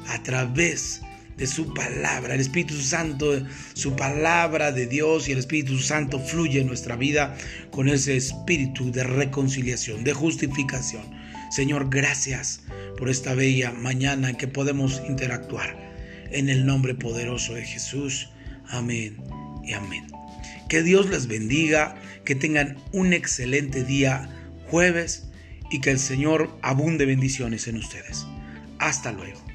a 0.06 0.22
través 0.22 1.02
de 1.36 1.46
su 1.46 1.74
palabra. 1.74 2.32
El 2.32 2.40
Espíritu 2.40 2.80
Santo, 2.80 3.42
su 3.74 3.94
palabra 3.94 4.72
de 4.72 4.86
Dios 4.86 5.28
y 5.28 5.32
el 5.32 5.38
Espíritu 5.38 5.76
Santo 5.76 6.18
fluye 6.18 6.62
en 6.62 6.66
nuestra 6.66 6.96
vida 6.96 7.36
con 7.70 7.90
ese 7.90 8.16
espíritu 8.16 8.90
de 8.90 9.04
reconciliación, 9.04 10.02
de 10.02 10.14
justificación. 10.14 11.17
Señor, 11.50 11.88
gracias 11.90 12.62
por 12.96 13.08
esta 13.08 13.34
bella 13.34 13.72
mañana 13.72 14.30
en 14.30 14.36
que 14.36 14.48
podemos 14.48 15.02
interactuar. 15.08 15.76
En 16.30 16.48
el 16.48 16.66
nombre 16.66 16.94
poderoso 16.94 17.54
de 17.54 17.64
Jesús. 17.64 18.30
Amén 18.68 19.16
y 19.64 19.72
amén. 19.72 20.06
Que 20.68 20.82
Dios 20.82 21.08
les 21.08 21.26
bendiga, 21.26 21.96
que 22.24 22.34
tengan 22.34 22.76
un 22.92 23.14
excelente 23.14 23.82
día 23.82 24.28
jueves 24.66 25.28
y 25.70 25.80
que 25.80 25.90
el 25.90 25.98
Señor 25.98 26.58
abunde 26.62 27.06
bendiciones 27.06 27.66
en 27.68 27.76
ustedes. 27.76 28.26
Hasta 28.78 29.12
luego. 29.12 29.47